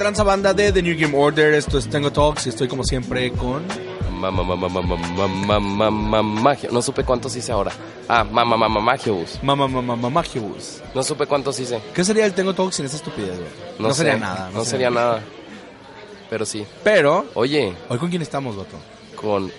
[0.00, 1.52] tranza banda de The New Game Order?
[1.52, 3.62] Esto es Tengo Talks y estoy como siempre con...
[4.18, 6.56] Mamá, mamá, mamá, mamá.
[6.72, 7.70] No supe cuántos hice ahora.
[8.08, 9.38] Ah, mamá, mamá, magiobus.
[9.42, 10.80] Mamá, mamá, mamá, Magiobus.
[10.94, 11.82] No supe cuántos hice.
[11.94, 13.50] ¿Qué sería el Tengo Talks sin esa estupidez, güey?
[13.78, 14.04] No, sé.
[14.04, 14.50] sería nada.
[14.54, 15.22] No, sería nada.
[16.30, 16.64] Pero sí.
[16.82, 18.76] Pero, Oye, ¿hoy con quién estamos, Vato?
[19.16, 19.52] con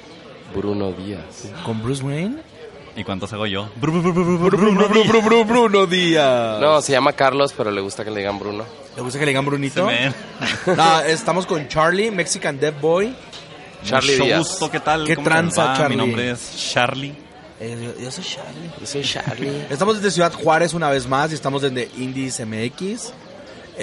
[0.55, 1.49] Bruno Díaz.
[1.63, 2.41] ¿Con Bruce Wayne?
[2.95, 3.69] ¿Y cuántos hago yo?
[3.77, 6.59] Bruno, Bruno, Bruno Díaz.
[6.59, 8.65] No, se llama Carlos, pero le gusta que le digan Bruno.
[8.95, 9.85] ¿Te gusta que le digan Brunito?
[9.85, 10.13] Men.
[10.75, 13.15] No, estamos con Charlie, Mexican Dev Boy.
[13.85, 14.39] Charlie Mucho Díaz.
[14.39, 15.05] gusto, ¿qué tal?
[15.05, 15.73] ¿Qué ¿Cómo les tranza?
[15.77, 15.95] Charlie?
[15.95, 17.13] Mi nombre es Charlie.
[17.59, 18.69] Eh, yo, yo soy Charlie.
[18.79, 19.65] Yo soy Charlie.
[19.69, 23.13] Estamos desde Ciudad Juárez una vez más y estamos desde Indies MX.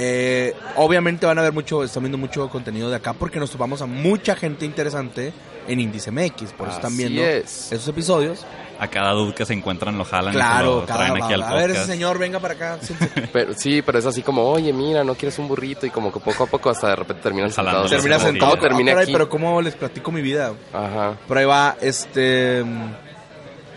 [0.01, 3.83] Eh, obviamente van a ver mucho, están viendo mucho contenido de acá porque nos topamos
[3.83, 5.33] a mucha gente interesante
[5.67, 6.53] en Indies MX.
[6.53, 7.73] Por eso están Así viendo es.
[7.73, 8.47] esos episodios.
[8.79, 11.43] A cada dude que se encuentran lo jalan y Claro, lo cada traen aquí al
[11.43, 12.79] a ver ese señor, venga para acá.
[13.33, 15.85] Pero, sí, pero es así como, oye, mira, no quieres un burrito.
[15.85, 17.91] Y como que poco a poco hasta de repente terminan sentados.
[17.91, 18.53] Termina como sentado.
[18.53, 19.11] Todo termina Ah, aquí.
[19.13, 20.53] pero ¿cómo les platico mi vida?
[20.73, 21.17] Ajá.
[21.27, 22.65] Por ahí va, este...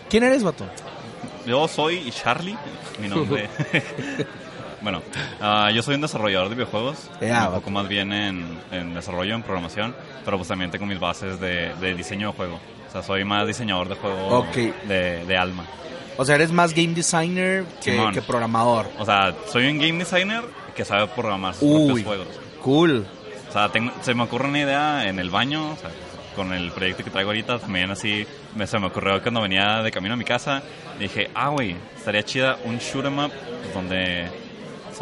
[0.08, 0.66] ¿Quién eres, vato?
[1.46, 2.56] Yo soy Charlie,
[3.00, 3.48] mi nombre.
[4.82, 5.02] bueno,
[5.40, 7.10] ah, yo soy un desarrollador de videojuegos,
[7.48, 9.94] un poco más bien en, en desarrollo, en programación,
[10.24, 12.60] pero pues también tengo mis bases de, de diseño de juego.
[12.88, 14.46] O sea, soy más diseñador de juego
[14.86, 15.64] de, de alma.
[16.18, 18.86] O sea, eres más game designer que, programador.
[18.98, 20.42] O sea, soy un game designer
[20.76, 22.28] que sabe programar sus Uy, propios juegos.
[22.60, 23.06] cool.
[23.48, 25.90] O sea, tengo- se me ocurre una idea en el baño, o sea,
[26.36, 29.90] con el proyecto que traigo ahorita, también así me, se me ocurrió cuando venía de
[29.90, 30.62] camino a mi casa.
[30.98, 33.32] Dije, ah, güey, estaría chida un shoot 'em up
[33.74, 34.28] donde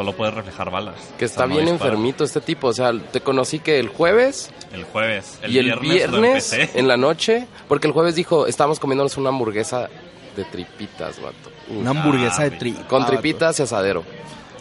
[0.01, 0.95] solo puedes reflejar balas.
[1.19, 2.69] Que O está sea, no bien enfermito este tipo.
[2.69, 5.39] O sea, te conocí que el jueves El jueves.
[5.43, 6.71] El y el viernes, viernes, lo empecé.
[6.79, 7.47] en la noche.
[7.69, 9.91] Porque el jueves dijo, estábamos comiéndonos una hamburguesa
[10.37, 11.51] de tripitas, vato.
[11.69, 12.57] Una hamburguesa Ah, de sí.
[12.59, 12.87] tripa.
[12.89, 14.05] Con tripitas y asadero.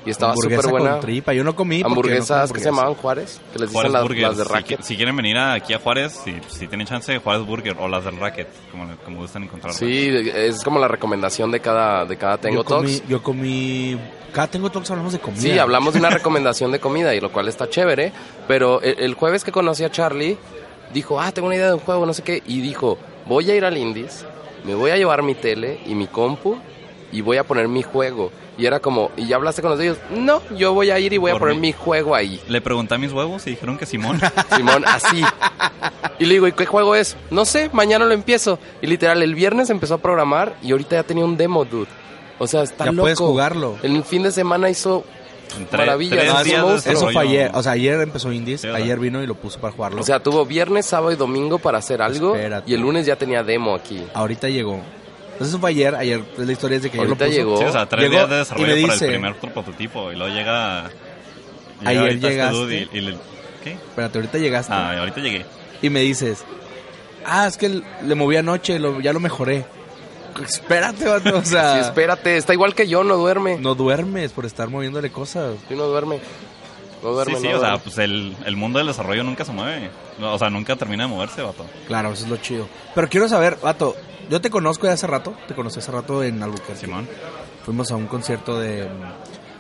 [0.10, 0.92] Y estaba súper buena.
[0.94, 1.34] con tripa.
[1.34, 1.80] Yo no comí.
[1.82, 3.40] no Hamburguesas que se llamaban Juárez.
[3.54, 4.22] Que les Juárez dicen las, Burger.
[4.24, 4.82] las de Si Racket.
[4.82, 8.04] Si, quieren venir a- aquí a Juárez, si, si tienen chance, Juárez Burger o las
[8.06, 9.74] del Racket, como, como gustan encontrar.
[9.74, 13.08] Sí, es como la recomendación de cada, de cada Tengo yo comí, Talks.
[13.10, 14.00] yo comí.
[14.34, 15.42] Cada Tengo Talks hablamos de comida.
[15.42, 18.12] Sí, hablamos de una recomendación de comida y lo cual está chévere.
[18.48, 20.38] Pero el, el jueves que conocí a Charlie,
[20.94, 22.42] dijo, ah, tengo una idea de un juego, no sé qué.
[22.48, 22.98] Y dijo,
[23.28, 24.26] voy a ir al Indies,
[24.66, 26.58] me voy a llevar mi tele y mi compu
[27.12, 28.32] y voy a poner mi juego.
[28.58, 29.98] Y era como, ¿y ya hablaste con los de ellos?
[30.12, 31.62] No, yo voy a ir y voy a poner mí.
[31.62, 32.42] mi juego ahí.
[32.50, 34.20] Le pregunté a mis huevos y dijeron que Simón.
[34.56, 35.24] Simón, así.
[36.20, 37.16] Y le digo, ¿y qué juego es?
[37.32, 38.60] No sé, mañana lo empiezo.
[38.82, 41.88] Y literal, el viernes empezó a programar y ahorita ya tenía un demo, dude.
[42.38, 43.04] O sea, está Ya loco.
[43.04, 43.78] puedes jugarlo.
[43.82, 45.04] El fin de semana hizo
[45.72, 46.16] tre- Maravilla,
[46.62, 46.76] ¿no?
[46.76, 47.52] Eso Eso fue ayer.
[47.54, 48.66] O sea, ayer empezó Indies.
[48.66, 50.02] Ayer vino y lo puso para jugarlo.
[50.02, 52.36] O sea, tuvo viernes, sábado y domingo para hacer algo.
[52.36, 52.70] Espérate.
[52.70, 54.04] Y el lunes ya tenía demo aquí.
[54.14, 54.82] ahorita llegó.
[55.40, 55.96] Entonces eso fue ayer.
[55.96, 57.40] Ayer la historia es de que ayer Ahorita lo puso.
[57.40, 57.58] llegó.
[57.60, 60.12] Sí, o sea, tres Llegó días de y desarrollo me para dice- el primer prototipo
[60.12, 60.90] y luego llega...
[61.80, 62.56] llega Ayer ahorita este llegaste.
[62.58, 63.18] dude y, y le-
[63.64, 63.72] ¿Qué?
[63.72, 64.74] Espérate, ahorita llegaste.
[64.74, 65.46] Ah, ahorita llegué.
[65.82, 66.44] Y me dices,
[67.26, 67.70] ah, es que
[68.04, 69.66] le moví anoche, lo- ya lo mejoré.
[70.44, 73.58] Espérate, vato, o sea, Sí, espérate, está igual que yo, no duerme.
[73.60, 75.56] no duermes por estar moviéndole cosas.
[75.68, 76.20] Sí, no duerme.
[77.04, 79.52] No duerme, sí, sí, no o sea, pues el, el mundo del desarrollo nunca se
[79.52, 79.90] mueve.
[80.20, 81.66] No, o sea, nunca termina de moverse, vato.
[81.88, 82.68] Claro, eso es lo chido.
[82.94, 83.96] Pero quiero saber, vato,
[84.30, 86.76] yo te conozco de hace rato, te conocí hace rato en Albuquerque.
[86.76, 87.08] Simón.
[87.64, 88.88] Fuimos a un concierto de,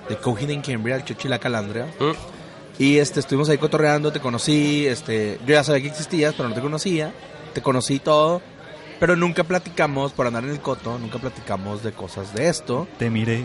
[0.09, 1.85] de Coheed and Cambria, el Chochi y la Calandria.
[1.99, 2.81] ¿Mm?
[2.81, 6.55] Y este, estuvimos ahí cotorreando, te conocí, este, yo ya sabía que existías, pero no
[6.55, 7.13] te conocía.
[7.53, 8.41] Te conocí todo,
[8.99, 12.87] pero nunca platicamos, por andar en el coto, nunca platicamos de cosas de esto.
[12.97, 13.43] Te miré.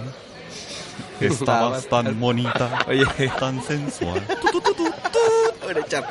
[1.20, 3.06] Estabas tan bonita, Oye,
[3.38, 4.22] tan sensual.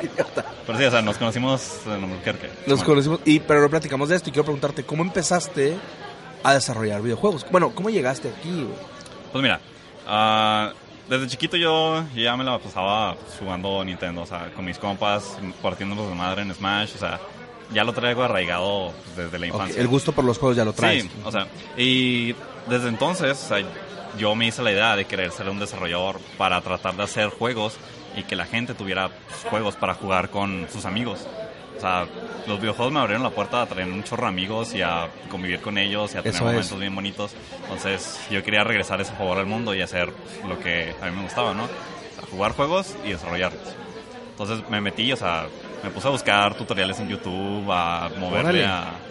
[0.02, 0.44] idiota.
[0.66, 2.50] Pero sí, o sea, nos conocimos en Albuquerque.
[2.66, 5.76] Nos conocimos, y, pero no platicamos de esto y quiero preguntarte, ¿cómo empezaste
[6.42, 7.46] a desarrollar videojuegos?
[7.50, 8.50] Bueno, ¿cómo llegaste aquí?
[8.50, 8.76] güey?
[9.32, 9.60] Pues mira,
[10.06, 10.72] ah,
[11.08, 15.36] desde chiquito yo, yo ya me la pasaba jugando Nintendo, o sea, con mis compas,
[15.62, 17.20] partiéndonos de madre en Smash, o sea,
[17.72, 19.80] ya lo traigo arraigado desde la infancia.
[19.80, 21.04] el gusto por los juegos ya lo traes.
[21.04, 22.34] Sí, o sea, y
[22.68, 23.58] desde entonces, o sea,
[24.18, 27.76] yo me hice la idea de querer ser un desarrollador para tratar de hacer juegos
[28.16, 29.10] y que la gente tuviera
[29.50, 31.26] juegos para jugar con sus amigos.
[31.76, 32.06] O sea,
[32.46, 35.60] los videojuegos me abrieron la puerta a traer un chorro de amigos y a convivir
[35.60, 36.52] con ellos y a tener Eso es.
[36.52, 37.34] momentos bien bonitos.
[37.62, 40.12] Entonces, yo quería regresar ese favor al mundo y hacer
[40.48, 41.64] lo que a mí me gustaba, ¿no?
[41.64, 41.68] O
[42.14, 43.74] sea, jugar juegos y desarrollarlos.
[44.30, 45.46] Entonces me metí, o sea,
[45.82, 48.66] me puse a buscar tutoriales en YouTube, a moverle Órale.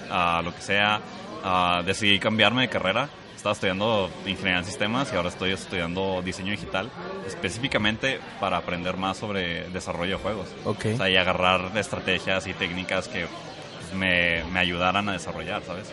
[0.10, 1.02] a, a lo que sea.
[1.44, 3.10] a decidí cambiarme de carrera.
[3.44, 6.90] Estaba estudiando ingeniería en sistemas y ahora estoy estudiando diseño digital,
[7.28, 10.48] específicamente para aprender más sobre desarrollo de juegos.
[10.64, 10.86] Ok.
[10.94, 15.92] O sea, y agarrar estrategias y técnicas que pues, me, me ayudaran a desarrollar, ¿sabes?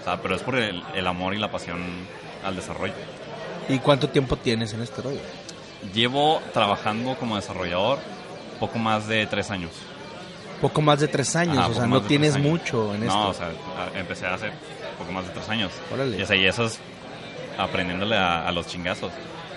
[0.00, 1.80] O sea, pero es por el, el amor y la pasión
[2.44, 2.94] al desarrollo.
[3.68, 5.20] ¿Y cuánto tiempo tienes en este rollo?
[5.94, 8.00] Llevo trabajando como desarrollador
[8.58, 9.70] poco más de tres años.
[10.60, 13.14] Poco más de tres años, Ajá, o sea, no tienes mucho en esto.
[13.16, 14.50] No, o sea, a- empecé hace
[15.00, 15.72] poco más de tres años.
[15.92, 16.16] Órale.
[16.18, 16.78] Y, o sea, y eso es
[17.58, 19.12] aprendiéndole a, a los chingazos.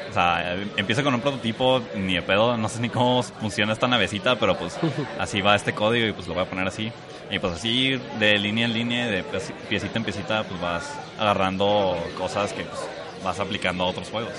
[0.10, 3.88] O sea, empieza con un prototipo, ni de pedo, no sé ni cómo funciona esta
[3.88, 4.78] navecita, pero pues
[5.20, 6.92] así va este código y pues lo voy a poner así.
[7.32, 10.84] Y pues así, de línea en línea, de pieci- piecita en piecita, pues vas
[11.20, 12.80] agarrando cosas que pues,
[13.24, 14.34] vas aplicando a otros juegos.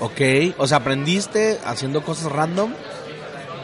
[0.00, 0.20] Ok,
[0.56, 2.72] o sea, aprendiste haciendo cosas random,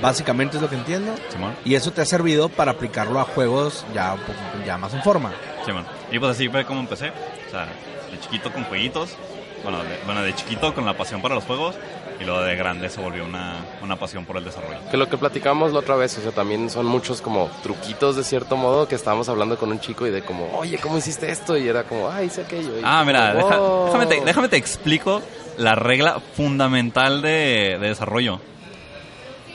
[0.02, 1.54] básicamente es lo que entiendo, Simón.
[1.64, 5.02] y eso te ha servido para aplicarlo a juegos ya, un poco- ya más en
[5.02, 5.32] forma.
[5.64, 5.86] Simón.
[6.10, 7.10] Y pues así fue como empecé.
[7.10, 7.66] O sea,
[8.10, 9.16] de chiquito con jueguitos.
[9.62, 11.76] Bueno, de, bueno, de chiquito con la pasión para los juegos.
[12.18, 14.78] Y luego de grande se volvió una, una pasión por el desarrollo.
[14.90, 18.24] Que lo que platicamos la otra vez, o sea, también son muchos como truquitos de
[18.24, 21.56] cierto modo que estábamos hablando con un chico y de como, oye, ¿cómo hiciste esto?
[21.56, 22.78] Y era como, ay, hice aquello.
[22.78, 23.86] Y Ah, mira, como, deja- "Wow".
[23.86, 25.22] déjame, te, déjame te explico
[25.56, 28.38] la regla fundamental de, de desarrollo.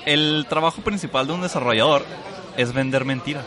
[0.05, 2.03] El trabajo principal de un desarrollador
[2.57, 3.45] es vender mentiras.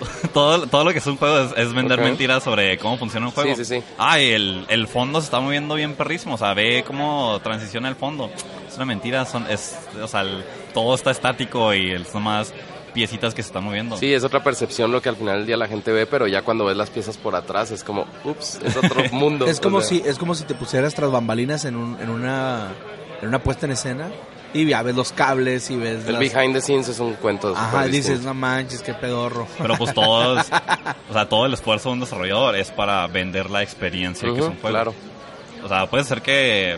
[0.32, 2.04] todo, todo lo que es un juego es, es vender Ok.
[2.06, 3.54] mentiras sobre cómo funciona un juego.
[3.56, 3.84] Sí, sí, sí.
[3.98, 6.34] Ay, el, el fondo se está moviendo bien perrísimo.
[6.34, 8.30] O sea, ve cómo transiciona el fondo.
[8.68, 9.24] Es una mentira.
[9.24, 10.44] Son, es, o sea, el-
[10.74, 12.52] todo está estático y son más
[12.92, 13.96] piecitas que se están moviendo.
[13.98, 16.42] Sí, es otra percepción lo que al final del día la gente ve, pero ya
[16.42, 19.46] cuando ves las piezas por atrás es como, ups, es otro mundo.
[19.46, 22.08] Es como o sea, si es como si te pusieras tras bambalinas en, un, en
[22.08, 22.68] una
[23.20, 24.08] en una puesta en escena
[24.56, 27.54] y ya ves los cables y ves El las- behind the scenes es un cuento.
[27.56, 28.28] Ajá, dices, distinto.
[28.28, 29.46] no manches, qué pedorro.
[29.58, 30.50] Pero pues todo es-
[31.10, 34.44] o sea, todo el esfuerzo de un desarrollador es para vender la experiencia que es
[34.44, 34.68] un juego.
[34.68, 34.94] Claro.
[35.64, 36.76] O sea, puede ser que,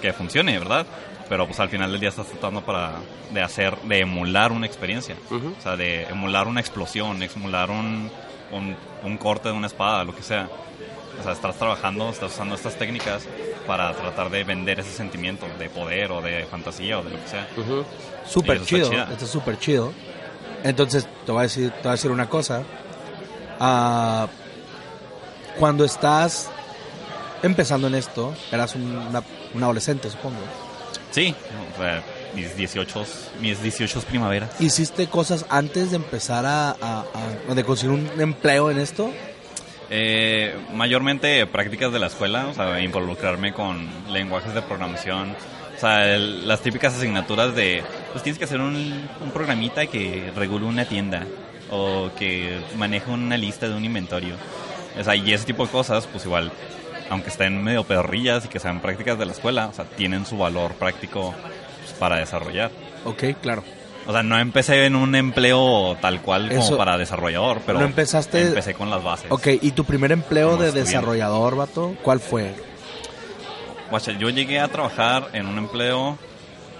[0.00, 0.86] que funcione, ¿verdad?
[1.28, 2.92] Pero pues al final del día estás tratando para
[3.32, 5.16] de hacer, de emular una experiencia.
[5.30, 8.10] O sea, de emular una explosión, emular un,
[8.52, 10.48] un, un corte de una espada, lo que sea.
[11.20, 13.22] O sea, estás trabajando, estás usando estas técnicas
[13.66, 17.28] para tratar de vender ese sentimiento de poder o de fantasía o de lo que
[17.28, 17.48] sea.
[17.56, 17.84] Ujú.
[18.26, 19.92] Súper chido, esto es súper chido.
[20.62, 22.62] Entonces, te voy a decir, te voy a decir una cosa.
[23.58, 24.28] Ah,
[25.58, 26.48] cuando estás
[27.42, 29.22] empezando en esto, eras un, una-
[29.54, 30.36] un adolescente, supongo.
[31.10, 31.34] Sí,
[31.74, 32.02] o sea,
[32.34, 33.04] mis 18,
[33.40, 34.60] mis 18 primaveras.
[34.60, 37.04] ¿Hiciste cosas antes de empezar a, a-
[37.48, 39.10] a- de conseguir un empleo en esto?
[39.90, 45.34] Eh, mayormente prácticas de la escuela, o sea, involucrarme con lenguajes de programación.
[45.76, 48.74] O sea, el- las típicas asignaturas de, pues tienes que hacer un,
[49.20, 51.24] un programita que regule una tienda
[51.70, 54.34] o que maneje una lista de un inventario.
[54.98, 56.50] O sea, y ese tipo de cosas, pues igual,
[57.10, 60.38] aunque estén medio pedorrillas y que sean prácticas de la escuela, o sea, tienen su
[60.38, 61.34] valor práctico
[61.80, 62.70] pues, para desarrollar.
[63.04, 63.62] Ok, claro.
[64.08, 67.86] O sea, no empecé en un empleo tal cual como Eso- para desarrollador, pero ¿No
[67.86, 69.30] empezaste- empecé con las bases.
[69.30, 70.90] Ok, ¿y tu primer empleo Como de estudiante.
[70.92, 71.94] desarrollador, vato?
[72.02, 72.54] ¿Cuál fue?
[73.90, 76.18] Guacha, yo llegué a trabajar en un empleo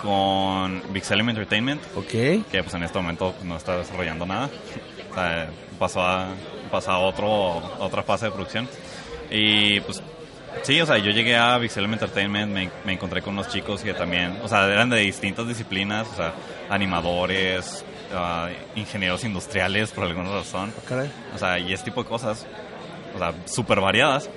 [0.00, 2.06] con Vixelium Entertainment, Ok.
[2.50, 4.50] que pues en este momento no está desarrollando nada.
[5.10, 5.48] O sea,
[5.78, 6.26] pasó a,
[6.70, 8.68] pasó a otro, otra fase de producción.
[9.30, 10.02] Y pues
[10.62, 13.94] sí, o sea, yo llegué a Vixelium Entertainment, me, me encontré con unos chicos que
[13.94, 16.34] también, o sea, eran de distintas disciplinas, o sea,
[16.70, 20.72] animadores, ah, ingenieros industriales por alguna razón.
[20.88, 21.10] Caray.
[21.34, 22.46] O sea, y ese tipo de cosas,
[23.14, 24.28] o sea, súper variadas.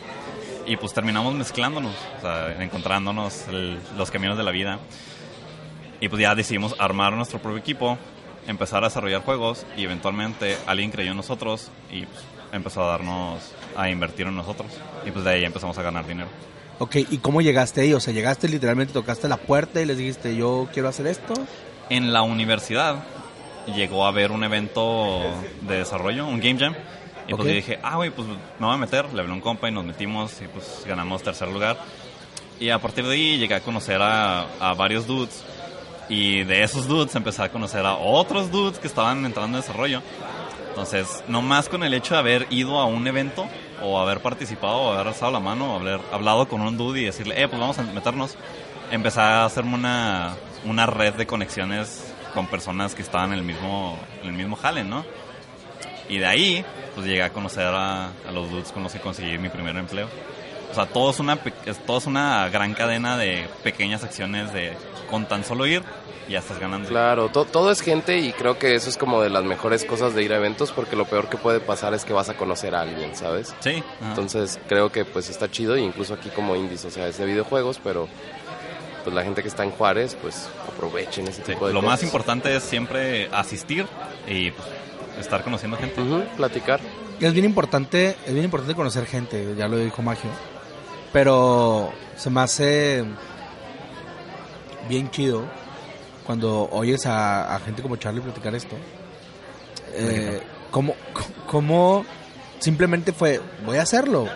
[0.65, 4.77] Y pues terminamos mezclándonos, o sea, encontrándonos el- los caminos de la vida.
[5.99, 7.97] Y pues ya decidimos armar nuestro propio equipo,
[8.47, 13.39] empezar a desarrollar juegos y eventualmente alguien creyó en nosotros y pues, empezó a darnos,
[13.75, 14.71] a invertir en nosotros.
[15.05, 16.27] Y pues de ahí empezamos a ganar dinero.
[16.79, 17.93] Ok, ¿y cómo llegaste ahí?
[17.93, 21.33] O sea, llegaste literalmente, tocaste la puerta y les dijiste, yo quiero hacer esto.
[21.89, 23.03] En la universidad
[23.75, 25.21] llegó a haber un evento
[25.61, 26.73] de desarrollo, un game jam.
[27.27, 27.47] Y pues Ok.
[27.47, 29.05] yo dije, ah, güey, pues me voy a meter.
[29.13, 31.77] Le hablé a un compa y nos metimos y pues ganamos tercer lugar.
[32.59, 35.43] Y a partir de ahí llegué a conocer a, a varios dudes.
[36.07, 40.01] Y de esos dudes empecé a conocer a otros dudes que estaban entrando en desarrollo.
[40.69, 43.47] Entonces, no más con el hecho de haber ido a un evento
[43.81, 47.05] o haber participado o haber alzado la mano o haber hablado con un dude y
[47.05, 48.37] decirle, eh, pues vamos a meternos,
[48.91, 50.35] empecé a hacerme una,
[50.65, 54.83] una red de conexiones con personas que estaban en el mismo, en el mismo jale,
[54.83, 55.05] ¿no?
[56.07, 59.37] Y de ahí, pues llegué a conocer a, a los dudes con los que conseguí
[59.37, 60.07] mi primer empleo.
[60.71, 61.37] O sea, todo es una,
[61.85, 64.73] todo es una gran cadena de pequeñas acciones de
[65.09, 65.81] con tan solo ir,
[66.29, 66.87] ya estás ganando.
[66.87, 70.13] Claro, to- todo es gente y creo que eso es como de las mejores cosas
[70.13, 72.75] de ir a eventos porque lo peor que puede pasar es que vas a conocer
[72.75, 73.55] a alguien, ¿sabes?
[73.61, 73.83] Sí.
[73.99, 74.09] ajá.
[74.09, 77.25] Entonces creo que pues está chido y incluso aquí como indies, o sea, es de
[77.25, 78.07] videojuegos, pero
[79.03, 81.93] pues la gente que está en Juárez pues aprovechen ese Sí, tipo de Lo cosas.
[81.93, 83.87] más importante es siempre asistir
[84.27, 84.67] y pues,
[85.19, 85.99] estar conociendo gente.
[86.37, 86.79] Platicar.
[87.19, 90.29] Es bien importante, es bien importante conocer gente, ya lo dijo Magio.
[91.11, 93.03] Pero se me hace
[94.87, 95.43] bien chido
[96.25, 98.75] cuando oyes a, a gente como Charlie platicar esto,
[99.93, 100.95] eh, ¿cómo,
[101.47, 102.05] ¿cómo
[102.59, 104.27] simplemente fue, voy a hacerlo?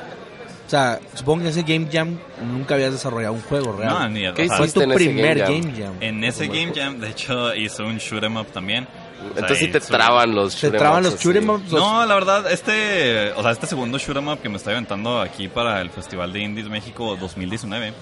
[0.66, 3.90] O sea, supongo que en ese Game Jam nunca habías desarrollado un juego real.
[3.94, 5.94] No, ni ¿Qué o sea, fue tu en ese primer Game Game Jam?
[5.94, 5.96] Jam.
[6.00, 8.88] En ese Game Jam, de hecho, hice un shoot 'em up también.
[9.32, 11.24] Sea, Entonces sí te traban los ¿Te shoot 'em traban los así.
[11.24, 11.72] shoot 'em ups?
[11.72, 15.20] No, la verdad, este, o sea, este segundo shoot 'em up que me estoy aventando
[15.22, 17.94] aquí para el Festival de Indies México 2019,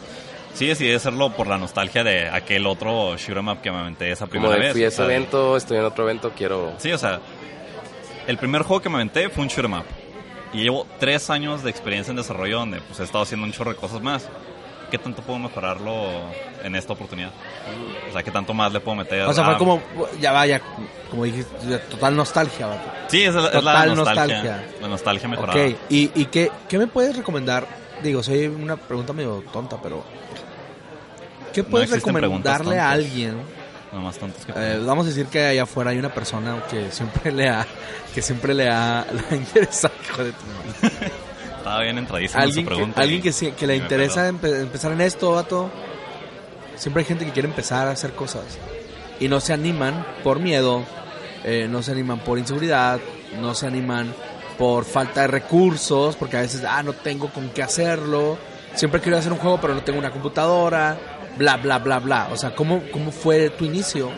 [0.54, 4.12] sí decidí hacerlo por la nostalgia de aquel otro shoot 'em up que me aventé
[4.12, 4.72] esa Como primera de vez.
[4.74, 6.74] fui a o ese sea, evento, estoy en otro evento, quiero...
[6.78, 7.20] Sí, o sea,
[8.28, 9.86] el primer juego que me aventé fue un shoot 'em up.
[10.54, 13.72] Y llevo tres años de experiencia en desarrollo donde pues he estado haciendo un chorro
[13.72, 14.28] de cosas más.
[14.92, 16.06] ¿Qué tanto puedo mejorarlo
[16.64, 17.32] en esta oportunidad?
[18.10, 19.22] O sea, ¿qué tanto más le puedo meter?
[19.24, 19.82] O sea, fue a- como,
[20.20, 20.62] ya vaya,
[21.10, 22.92] como dijiste, total nostalgia, vato.
[23.08, 24.36] Sí, es, la- es la total nostalgia.
[24.36, 24.64] nostalgia.
[24.82, 25.66] La nostalgia mejorada.
[25.66, 27.66] Ok, ¿y, y qué, qué me puedes recomendar?
[28.04, 30.04] Digo, soy una pregunta medio tonta, pero...
[31.54, 33.38] ¿Qué puedes preguntas recomendarle a alguien?
[33.92, 34.54] Nomás tantos que...
[34.56, 37.66] Eh, vamos a decir que allá afuera hay una persona que siempre le ha,
[38.14, 41.12] que siempre le ha, le ha interesado, hijo de tu madre.
[41.62, 43.02] Estaba bien entradísima su que, pregunta.
[43.02, 45.70] alguien que, sí- que le interesa empe- empezar en esto, vato.
[46.76, 48.44] Siempre hay gente que quiere empezar a hacer cosas
[49.20, 50.84] y no se animan por miedo,
[51.44, 53.00] eh, no se animan por inseguridad,
[53.40, 54.14] no se animan
[54.58, 58.38] por falta de recursos, porque a veces, ah, no tengo con qué hacerlo.
[58.74, 60.98] Siempre quiero hacer un juego, pero no tengo una computadora,
[61.38, 62.30] bla, bla, bla, bla.
[62.32, 64.10] O sea, ¿cómo, cómo fue tu inicio?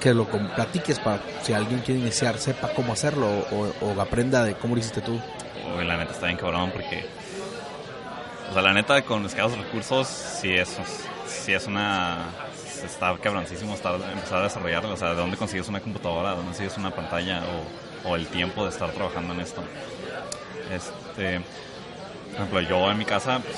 [0.00, 4.74] Que lo platiques para si alguien quiere iniciar, sepa cómo hacerlo o, aprenda de cómo
[4.74, 5.20] lo hiciste tú.
[5.84, 7.06] La neta está bien cabrón porque...
[8.50, 10.76] O sea, la neta con escasos recursos sí es,
[11.26, 12.26] sí es una...
[12.84, 14.94] Está cabroncísimo estar, empezar a desarrollarlo.
[14.94, 16.30] O sea, ¿de dónde consigues una computadora?
[16.30, 17.42] ¿De dónde consigues una pantalla?
[18.04, 19.62] O, o el tiempo de estar trabajando en esto.
[20.72, 21.40] Este...
[22.30, 23.38] Por ejemplo, yo en mi casa...
[23.40, 23.56] pues,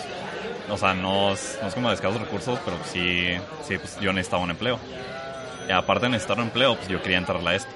[0.71, 3.29] o sea, no es, no es como de escasos recursos, pero sí,
[3.67, 4.79] sí pues, yo necesitaba un empleo.
[5.69, 7.71] Y aparte de necesitar un empleo, pues yo quería entrarle a esto.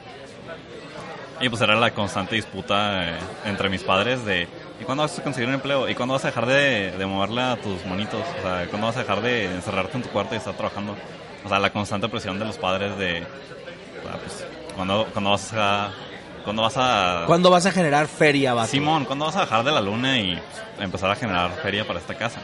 [1.40, 4.48] Y pues era la constante disputa eh, entre mis padres de
[4.80, 5.86] ¿y cuándo vas a conseguir un empleo?
[5.88, 8.22] ¿Y cuándo vas a dejar de, de moverle a tus monitos?
[8.38, 10.96] O sea, ¿cuándo vas a dejar de encerrarte en tu cuarto y estar trabajando?
[11.44, 15.52] O sea, la constante presión de los padres de o sea, pues, ¿cuándo, cuándo vas
[15.54, 15.90] a...
[16.42, 17.24] ¿Cuándo vas a...
[17.26, 18.68] ¿Cuándo vas a generar feria, vato?
[18.70, 20.40] Simón, ¿cuándo vas a bajar de la luna y
[20.78, 22.40] empezar a generar feria para esta casa?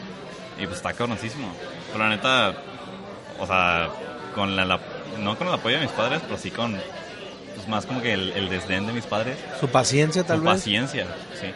[0.58, 1.48] Y pues está cabroncísimo.
[1.92, 2.52] Pero la neta,
[3.38, 3.88] o sea,
[4.34, 4.80] con la, la-
[5.18, 6.78] no con el apoyo de mis padres, pero sí con,
[7.54, 9.36] pues más como que el, el desdén de mis padres.
[9.60, 10.52] Su paciencia, tal vez.
[10.54, 11.06] paciencia,
[11.40, 11.48] sí.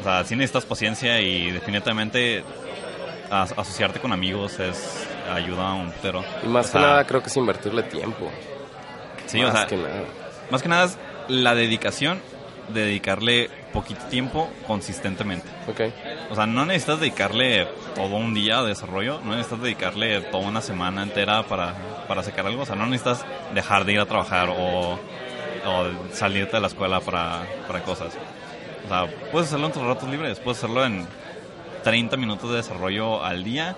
[0.00, 2.42] O sea, sí necesitas paciencia y definitivamente
[3.30, 6.24] as- asociarte con amigos es ayuda un putero.
[6.42, 8.30] Y más O que sea, nada creo que es invertirle tiempo.
[9.26, 10.02] Sí, más o sea, que nada.
[10.50, 12.20] más que nada es la dedicación
[12.68, 15.48] de dedicarle poquito tiempo consistentemente.
[15.68, 15.80] Ok.
[16.30, 20.60] O sea, no necesitas dedicarle todo un día de desarrollo, no necesitas dedicarle toda una
[20.60, 21.74] semana entera para,
[22.08, 22.62] para sacar algo.
[22.62, 23.24] O sea, no necesitas
[23.54, 28.14] dejar de ir a trabajar o, o salirte de la escuela para, para cosas.
[28.84, 31.06] O sea, puedes hacerlo en tus ratos libres, puedes hacerlo en
[31.84, 33.76] 30 minutos de desarrollo al día.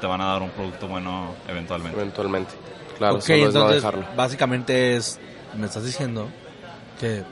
[0.00, 1.98] Te van a dar un producto bueno eventualmente.
[1.98, 2.54] Eventualmente.
[2.98, 4.06] Claro, ok, solo es no entonces dejarlo.
[4.16, 5.18] básicamente es,
[5.54, 6.28] me estás diciendo
[6.98, 7.24] que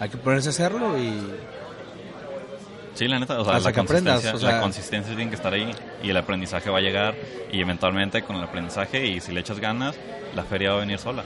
[0.00, 1.20] hay que ponerse a hacerlo y
[2.94, 5.36] Sí, la neta, o sea, la que aprendas, consistencia, o sea- la consistencia tiene que
[5.36, 5.70] estar ahí
[6.02, 7.14] y el aprendizaje va a llegar
[7.52, 9.94] y eventualmente con el aprendizaje y si le echas ganas,
[10.34, 11.22] la feria va a venir sola.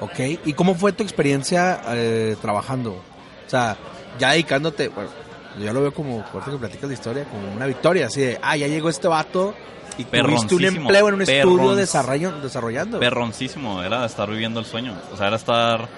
[0.00, 2.92] Ok, ¿y cómo fue tu experiencia eh, trabajando?
[2.92, 3.76] O sea,
[4.18, 5.08] ya dedicándote, bueno,
[5.58, 8.56] yo lo veo como, ahorita que platicas la historia, como una victoria, así de, ah,
[8.56, 9.54] ya llegó este vato
[9.96, 13.00] y tuviste un empleo en un estudio desarrollo, desarrollando.
[13.00, 14.94] Perroncísimo, era estar viviendo el sueño.
[15.12, 15.88] O sea, era estar,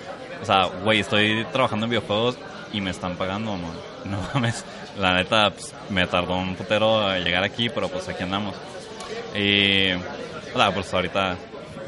[0.42, 2.36] o sea, güey, estoy trabajando en videojuegos
[2.72, 3.72] y me están pagando, man.
[4.04, 4.64] No mames,
[4.98, 8.56] la neta, pues, me tardó un putero a llegar aquí, pero pues aquí andamos.
[9.32, 11.36] Y, o sea, pues ahorita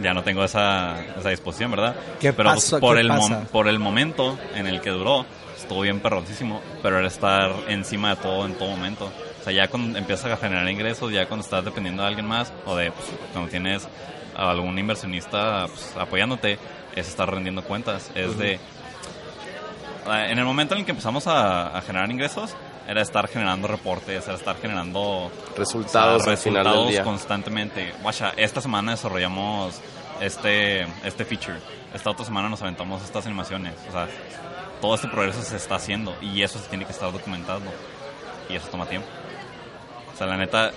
[0.01, 1.97] ya no tengo esa, esa disposición, ¿verdad?
[2.21, 2.79] ¿Qué pero pues, pasa?
[2.79, 3.41] por, ¿Qué el pasa?
[3.51, 8.23] por el momento en el que duró, estuvo bien perroncísimo, pero era estar encima de
[8.23, 9.11] todo en todo momento.
[9.41, 12.53] O sea, ya cuando empiezas a generar ingresos, ya cuando estás dependiendo de alguien más,
[12.65, 13.89] o de pues, cuando tienes
[14.37, 16.59] a algún inversionista pues, apoyándote,
[16.95, 18.11] es estar rendiendo cuentas.
[18.15, 18.59] Es de.
[20.07, 22.55] Ah, En el momento en el que empezamos a, a generar ingresos,
[22.87, 27.03] era estar generando reportes, era estar generando Resultados o sea, al final del resultados día.
[27.05, 27.95] constantemente.
[28.03, 29.81] Guacha, esta semana desarrollamos
[30.21, 31.59] este, este feature.
[31.95, 33.75] Esta otra semana nos aventamos estas animaciones.
[33.89, 34.09] O sea,
[34.81, 37.71] todo este progreso se está haciendo y eso se tiene que estar documentando.
[38.51, 39.09] Y eso toma tiempo.
[40.13, 40.71] O sea, la neta,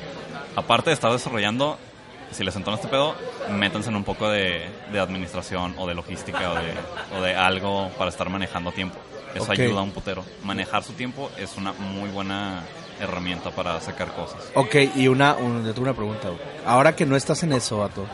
[0.56, 1.78] aparte de estar desarrollando,
[2.32, 3.16] si les entró este pedo,
[3.52, 6.74] métanse en un poco de, de administración o de logística o de,
[7.18, 8.98] o de algo para estar manejando tiempo.
[9.34, 10.24] Eso ayuda a un putero.
[10.44, 12.62] Manejar su tiempo es una muy buena
[13.00, 14.52] herramienta para sacar cosas.
[14.56, 16.30] Ok, y una, un- yo tengo una pregunta.
[16.66, 18.06] Ahora que no estás en eso, vato,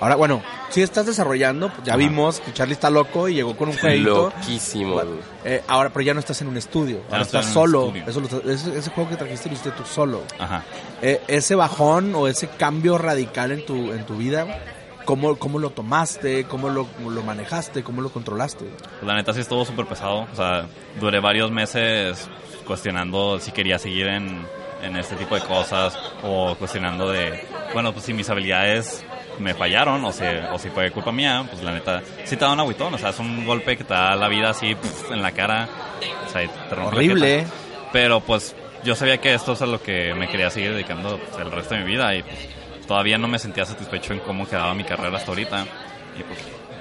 [0.00, 1.98] Ahora, bueno, si estás desarrollando, pues ya Ajá.
[1.98, 4.32] vimos que Charlie está loco y llegó con un jueguito.
[4.36, 5.00] Loquísimo.
[5.44, 7.92] Eh, ahora, pero ya no estás en un estudio, ahora no estás solo.
[8.06, 10.22] Eso lo ese, ese juego que trajiste lo hiciste tú solo.
[10.38, 10.64] Ajá.
[11.00, 14.46] Eh, ese bajón o ese cambio radical en tu, en tu vida,
[15.04, 16.44] ¿cómo, cómo lo tomaste?
[16.44, 17.82] ¿Cómo lo, lo manejaste?
[17.82, 18.64] ¿Cómo lo controlaste?
[18.64, 20.26] Pues la neta sí estuvo súper pesado.
[20.32, 20.66] O sea,
[21.00, 22.28] duré varios meses
[22.66, 24.46] cuestionando si quería seguir en,
[24.82, 29.04] en este tipo de cosas o cuestionando de, bueno, pues si mis habilidades
[29.38, 32.52] me fallaron o si, o si fue culpa mía, pues la neta sí te da
[32.52, 32.94] un agüitón.
[32.94, 34.76] O sea, es un golpe que te da la vida así
[35.10, 35.68] en la cara.
[36.26, 37.46] O sea, te Horrible.
[37.92, 41.40] Pero pues yo sabía que esto es a lo que me quería seguir dedicando pues,
[41.40, 42.48] el resto de mi vida y pues,
[42.86, 45.66] todavía no me sentía satisfecho en cómo quedaba mi carrera hasta ahorita.
[46.18, 46.38] Y pues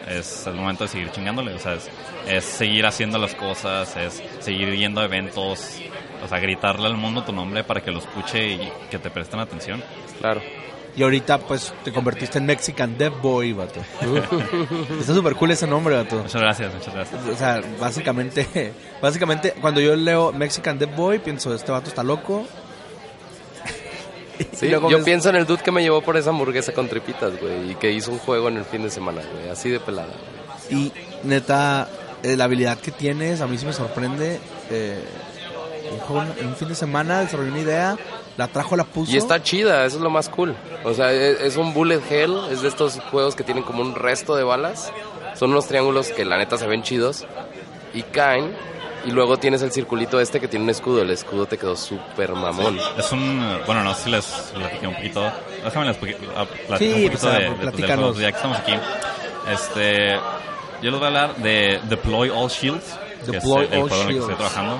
[0.07, 1.89] es el momento de seguir chingándole, o sea, es,
[2.27, 5.79] es seguir haciendo las cosas, es seguir yendo a eventos,
[6.23, 9.39] o sea, gritarle al mundo tu nombre para que lo escuche y que te presten
[9.39, 9.83] atención.
[10.19, 10.41] Claro.
[10.95, 13.79] Y ahorita, pues, te convertiste en Mexican Dev Boy, vato.
[14.99, 16.17] Está súper cool ese nombre, vato.
[16.17, 17.21] Muchas gracias, muchas gracias.
[17.27, 22.45] O sea, básicamente, básicamente, cuando yo leo Mexican Dev Boy, pienso, este vato está loco.
[24.53, 27.39] Sí, yo ves- pienso en el dude que me llevó por esa hamburguesa con tripitas,
[27.39, 30.09] güey, y que hizo un juego en el fin de semana, güey, así de pelada.
[30.69, 30.81] güey.
[30.85, 30.91] Y
[31.23, 31.87] neta,
[32.23, 34.39] eh, la habilidad que tienes, a mí sí me sorprende.
[34.71, 35.03] Eh,
[36.39, 37.97] en un fin de semana desarrolló una idea,
[38.37, 39.11] la trajo, la puso.
[39.11, 40.55] Y está chida, eso es lo más cool.
[40.83, 43.95] O sea, es, es un bullet hell, es de estos juegos que tienen como un
[43.95, 44.91] resto de balas.
[45.35, 47.25] Son unos triángulos que la neta se ven chidos
[47.93, 48.55] y caen.
[49.05, 51.01] Y luego tienes el circulito este que tiene un escudo.
[51.01, 52.79] El escudo te quedó súper mamón.
[52.97, 55.29] Es un, bueno, no sé si les platiqué un poquito,
[55.61, 56.47] déjame les platicar
[56.79, 58.73] Sí, un poquito pues, ah, de, de- juego, ya que estamos aquí.
[59.51, 60.13] Este,
[60.81, 63.89] yo les voy a hablar de Deploy All Shields, que Deploy es el, el All
[63.89, 64.21] juego en el que Shields.
[64.21, 64.79] estoy trabajando.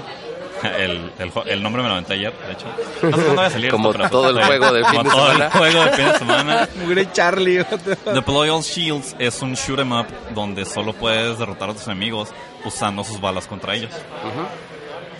[0.77, 2.65] El, el, el nombre me lo aventé ayer, de hecho.
[3.03, 3.71] No sé cuándo vaya a salir.
[3.71, 5.45] Como esto, pero- todo el juego de fin Como de todo semana.
[5.45, 6.69] el juego de fin de semana.
[6.81, 7.65] Mugre Charlie.
[8.13, 12.29] Deploy All Shields es un shoot 'em up donde solo puedes derrotar a tus enemigos
[12.65, 13.91] usando sus balas contra ellos.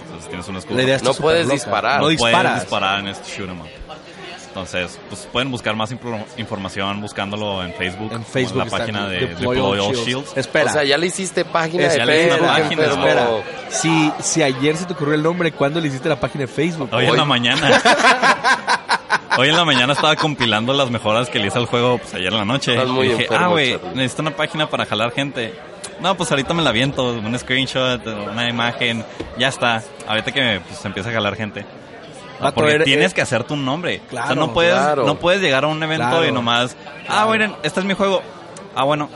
[0.06, 0.78] Entonces tienes un escudo.
[1.04, 1.54] No puedes loca.
[1.54, 1.96] disparar.
[2.00, 2.62] No puedes disparas.
[2.62, 3.68] disparar en este shoot 'em up.
[4.54, 5.92] Entonces, pues pueden buscar más
[6.38, 8.14] información buscándolo en Facebook.
[8.14, 10.06] En Facebook la está página de Deploy Deploy, All All Shields.
[10.06, 10.38] Shields.
[10.38, 10.70] Espera.
[10.70, 12.84] O sea, ya le hiciste página Es- de ya le hice Facebook, una página.
[12.86, 13.28] Espera,
[13.70, 16.88] si, si ayer se te ocurrió el nombre, ¿cuándo le hiciste la página de Facebook?
[16.94, 17.82] Hoy en la mañana.
[19.40, 22.32] Hoy en la mañana estaba compilando las mejoras que le hice al juego pues, ayer
[22.32, 22.74] en la noche.
[22.74, 25.56] Estás muy y dije, enfermo, ah, güey, necesito una página para jalar gente.
[26.00, 29.04] No, pues ahorita me la viento, un screenshot, una imagen,
[29.40, 29.82] ya está.
[30.08, 31.66] Ahorita que pues, empieza a jalar gente.
[32.40, 33.98] Ah, Vato, porque eres- tienes que hacer tu nombre.
[33.98, 35.06] o sea, Claro, no puedes, claro.
[35.06, 36.26] no puedes llegar a un evento Claro.
[36.28, 36.76] y nomás,
[37.08, 38.22] ah, bueno, este es mi juego.
[38.76, 39.10] Ah, bueno,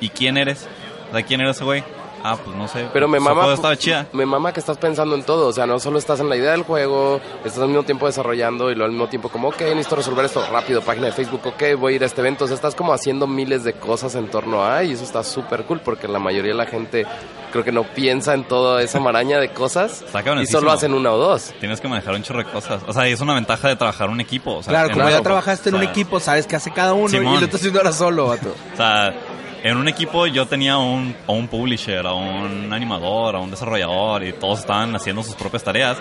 [0.00, 0.66] ¿y quién eres?
[1.12, 1.82] ¿De quién eres ese güey?
[2.22, 2.86] Ah, pues no sé.
[2.92, 4.06] Pero me mama, estaba chida.
[4.12, 6.52] me mama que estás pensando en todo, o sea, no solo estás en la idea
[6.52, 9.96] del juego, estás al mismo tiempo desarrollando y luego al mismo tiempo como, ok, necesito
[9.96, 12.54] resolver esto rápido, página de Facebook, ok, voy a ir a este evento, o sea,
[12.56, 16.08] estás como haciendo miles de cosas en torno a, y eso está súper cool, porque
[16.08, 17.06] la mayoría de la gente
[17.50, 20.04] creo que no piensa en toda esa maraña de cosas
[20.40, 21.52] y solo hacen una o dos.
[21.58, 22.82] Tienes que manejar un chorro de cosas.
[22.86, 24.56] O sea, y es una ventaja de trabajar un equipo.
[24.56, 26.70] O sea, Claro, como claro, ya trabajaste en un o sea, equipo, sabes qué hace
[26.70, 27.34] cada uno Simón.
[27.34, 28.54] y lo estás haciendo ahora solo, vato.
[28.72, 29.12] O sea,
[29.62, 34.24] en un equipo yo tenía un, a un publisher, a un animador, a un desarrollador
[34.24, 35.98] y todos estaban haciendo sus propias tareas.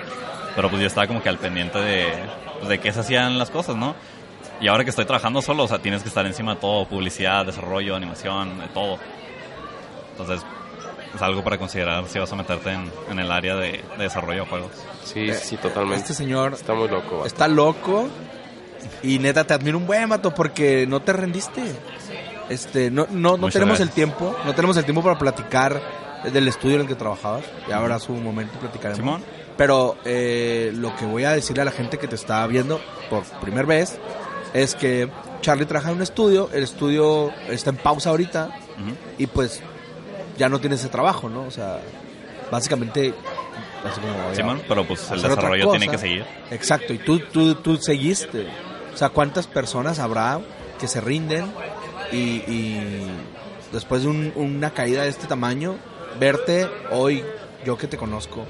[0.55, 2.07] Pero pues yo estaba como que al pendiente de,
[2.57, 3.95] pues, de qué se hacían las cosas, ¿no?
[4.61, 7.45] Y ahora que estoy trabajando solo, o sea, tienes que estar encima de todo, publicidad,
[7.45, 8.97] desarrollo, animación, de todo.
[10.11, 10.45] Entonces,
[11.15, 14.43] es algo para considerar si vas a meterte en, en el área de, de desarrollo
[14.43, 14.71] de juegos.
[15.05, 16.01] Sí, sí, totalmente.
[16.01, 17.25] Este señor Está muy loco, vato.
[17.25, 18.09] está loco
[19.01, 21.61] y neta te admiro un buen vato porque no te rendiste.
[22.49, 23.89] Este, no, no, no tenemos gracias.
[23.89, 25.81] el tiempo, no tenemos el tiempo para platicar
[26.23, 27.45] del estudio en el que trabajabas.
[27.67, 28.97] Ya habrá su momento platicaremos.
[28.97, 29.23] Simón.
[29.57, 33.23] Pero eh, lo que voy a decirle a la gente que te está viendo por
[33.41, 33.99] primera vez
[34.53, 35.09] es que
[35.41, 38.49] Charlie trabaja en un estudio, el estudio está en pausa ahorita
[39.17, 39.62] y pues
[40.38, 41.43] ya no tiene ese trabajo, ¿no?
[41.43, 41.79] O sea,
[42.49, 43.13] básicamente
[43.85, 46.25] así como, ya, Simón, pero pues el desarrollo tiene que seguir.
[46.51, 48.47] Exacto, y tú, tú, tú seguiste.
[48.93, 50.39] O sea, ¿cuántas personas habrá
[50.79, 51.51] que se rinden
[52.11, 52.17] y,
[52.47, 53.07] y
[53.71, 55.75] después de un- una caída de este tamaño,
[56.19, 57.23] verte hoy,
[57.65, 58.45] yo que te conozco,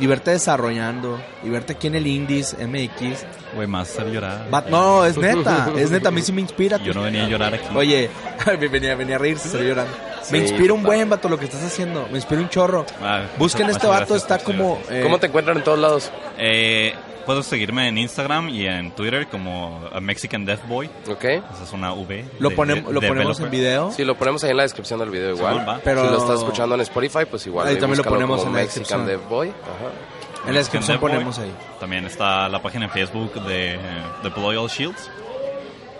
[0.00, 3.24] y verte desarrollando, y verte aquí en el Indies MX?
[3.54, 4.46] Güey, más hacer llorar.
[4.70, 6.76] no, es neta, es neta, a mí sí me inspira.
[6.78, 7.66] Yo no venía a llorar aquí.
[7.74, 8.08] Oye,
[8.70, 9.92] venía, venía a reírse, se llorando.
[10.30, 12.84] Me inspira un buen vato lo que estás haciendo, me inspira un chorro.
[13.02, 14.78] Ah, Busquen este vato, gracias, está como...
[14.90, 16.12] eh, ¿Cómo te encuentran en todos lados?
[16.36, 16.92] Eh,
[17.28, 20.88] puedes seguirme en Instagram y en Twitter como a Mexican Death Boy.
[21.10, 21.24] ¿Ok?
[21.24, 22.24] Esa es una V.
[22.38, 23.92] Lo, de- ponem- de- lo ponemos en video.
[23.92, 25.80] Sí, lo ponemos ahí en la descripción del video igual.
[25.84, 27.68] Pero- Si lo estás escuchando en Spotify, pues igual.
[27.68, 29.06] Ahí también lo ponemos como en la Mexican.
[29.06, 29.48] Dev Boy.
[29.50, 30.46] Ajá.
[30.48, 31.10] En la descripción Death Boy.
[31.12, 31.52] ponemos ahí.
[31.78, 33.78] También está la página en Facebook de eh,
[34.22, 35.10] Deploy All Shields.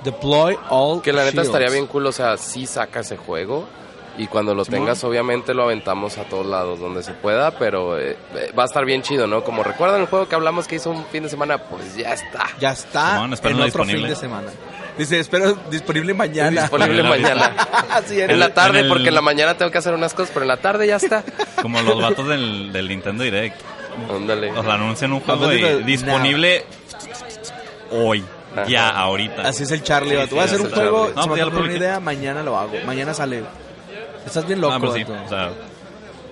[0.05, 1.49] Deploy all Que la neta shields.
[1.49, 3.69] estaría bien cool, o sea, sí saca ese juego.
[4.19, 8.17] Y cuando lo tengas, obviamente lo aventamos a todos lados donde se pueda, pero eh,
[8.35, 9.45] eh, va a estar bien chido, ¿no?
[9.45, 12.47] Como recuerdan el juego que hablamos que hizo un fin de semana, pues ya está.
[12.59, 14.09] Ya está Simón, en otro fin disponible.
[14.09, 14.49] de semana.
[14.99, 16.63] Dice, espero disponible mañana.
[16.63, 17.55] Disponible mañana.
[17.93, 18.39] Así En es.
[18.39, 20.49] la tarde, en el- porque en la mañana tengo que hacer unas cosas, pero en
[20.49, 21.23] la tarde ya está.
[21.63, 23.61] Como los vatos del, del Nintendo Direct.
[24.11, 24.51] Ándale.
[24.51, 26.65] O sea, anuncian un juego y disponible
[27.93, 28.25] hoy.
[28.57, 28.67] Ajá.
[28.67, 29.43] Ya, ahorita.
[29.43, 30.17] Así es el Charlie.
[30.23, 31.13] Sí, sí, a hacer un juego.
[31.15, 32.73] No, se me pues ya lo ocurre una idea, mañana lo hago.
[32.85, 33.45] Mañana sale.
[34.27, 35.25] Estás bien loco, Ah, pero sí, vato.
[35.25, 35.51] o sea,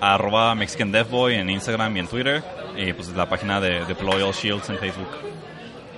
[0.00, 2.42] arroba Mexican Death Boy en Instagram y en Twitter.
[2.76, 5.08] Y pues la página de Deploy All Shields en Facebook.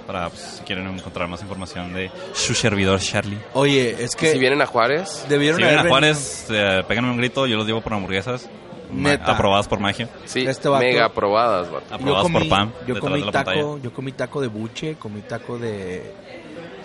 [0.07, 3.39] Para pues, si quieren encontrar más información de su servidor Charlie.
[3.53, 7.19] Oye, es que Si vienen a Juárez, debieron Si vienen a Juárez, eh, péganme un
[7.19, 8.49] grito, yo los llevo por hamburguesas.
[8.91, 9.33] Neta.
[9.33, 10.09] Aprobadas por magia.
[10.25, 11.95] sí, Este vato- mega aprobadas, vato.
[11.95, 12.73] Aprobadas comí, por Pam.
[12.87, 16.15] yo comí taco, yo comí taco de buche, comí taco de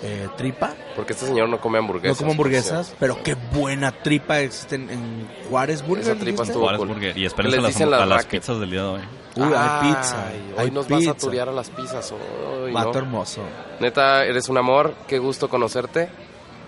[0.04, 0.74] eh, tripa.
[0.96, 2.18] Porque este señor no come hamburguesas.
[2.18, 6.04] no como hamburguesas, pero qué buena tripa existe en, en Juárez Burger.
[6.04, 6.88] Esa tripa estuvo Juárez cool.
[6.90, 7.18] Burger.
[7.18, 9.02] Y ¿Qué espérense a las, dicen las a las pizzas del día de hoy.
[9.36, 10.26] Uy, hay Ay, pizza.
[10.28, 11.26] Hoy hay nos vas a pizza.
[11.28, 12.14] turear a las pizzas.
[12.72, 13.00] Vato no.
[13.00, 13.42] hermoso.
[13.80, 14.94] Neta, eres un amor.
[15.08, 16.10] Qué gusto conocerte.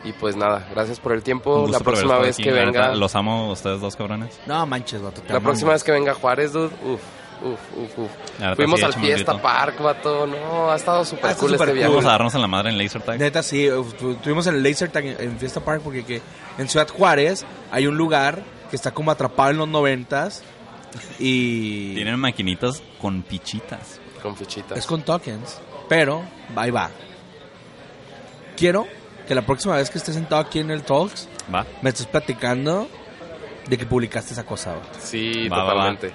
[0.03, 1.67] Y pues nada, gracias por el tiempo.
[1.67, 2.43] La próxima vez aquí.
[2.43, 4.39] que venga, neta, Los amo ustedes dos cabrones.
[4.45, 5.21] No manches, vato.
[5.21, 5.43] la amamos.
[5.43, 7.01] próxima vez que venga Juárez, dude, uf,
[7.43, 8.11] uf, uf, uf.
[8.39, 9.41] Neta, Fuimos sí, al Fiesta.
[9.41, 10.25] Park, vato.
[10.27, 11.73] No, ha estado súper Ah, cool súper este cool.
[11.77, 11.89] viaje.
[11.89, 13.19] Vamos a darnos en la madre en Laser Tag.
[13.19, 16.21] Neta, sí, uf, tu- estuvimos en el Laser Tag en, en Fiesta Park porque que
[16.57, 20.43] en Ciudad Juárez hay un lugar que está como atrapado en los noventas
[21.19, 23.99] y Tienen maquinitas con pichitas.
[24.21, 24.77] Con fichitas.
[24.77, 26.23] es con tokens, pero
[26.55, 26.89] ahí va.
[28.57, 28.87] Quiero
[29.27, 31.65] que la próxima vez que estés sentado aquí en el Talks Va.
[31.81, 32.87] me estés platicando
[33.67, 34.75] de que publicaste esa cosa.
[34.99, 35.61] Sí, va.
[35.61, 36.09] totalmente.
[36.09, 36.13] Va,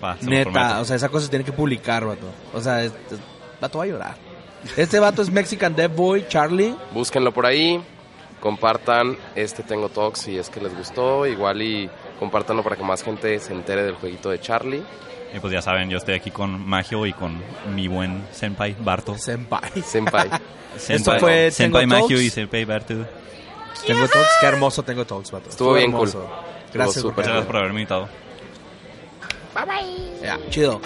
[0.00, 0.80] lo Neta, prometo.
[0.80, 2.26] o sea, esa cosa se tiene que publicar, vato.
[2.54, 3.18] O sea, es- es-
[3.60, 4.14] vato va a llorar.
[4.76, 6.74] Este vato es Mexican Dev Boy, Charlie.
[6.92, 7.82] Búsquenlo por ahí.
[8.40, 11.26] Compartan este Tengo Talks si es que les gustó.
[11.26, 14.82] Igual y compártanlo para que más gente se entere del jueguito de Charlie.
[15.34, 17.40] Y pues ya saben, yo estoy aquí con Magio y con
[17.74, 19.16] mi buen senpai Barto.
[19.16, 19.82] Senpai.
[19.82, 20.28] Senpai.
[20.76, 22.94] Senpai, fue senpai Tengo Magio y senpai Barto.
[23.86, 25.48] Tengo Talks, qué hermoso tengo Talks, vato.
[25.50, 26.20] Estuvo bien hermoso.
[26.20, 26.28] cool.
[26.74, 28.08] Gracias, Estuvo por gracias por haberme invitado.
[30.22, 30.80] Ya, chido.